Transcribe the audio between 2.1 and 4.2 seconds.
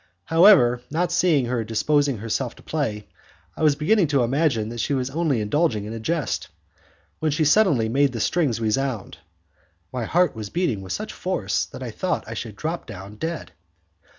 herself to play, I was beginning